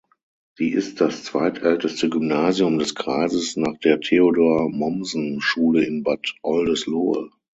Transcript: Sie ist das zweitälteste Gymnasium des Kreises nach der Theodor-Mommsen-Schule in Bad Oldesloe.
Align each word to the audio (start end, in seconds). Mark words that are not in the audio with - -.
Sie 0.57 0.69
ist 0.71 0.99
das 0.99 1.25
zweitälteste 1.25 2.09
Gymnasium 2.09 2.79
des 2.79 2.95
Kreises 2.95 3.55
nach 3.55 3.77
der 3.81 3.99
Theodor-Mommsen-Schule 3.99 5.85
in 5.85 6.01
Bad 6.01 6.33
Oldesloe. 6.41 7.29